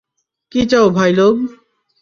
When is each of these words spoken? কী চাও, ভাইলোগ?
কী 0.51 0.61
চাও, 0.65 0.85
ভাইলোগ? 0.89 1.35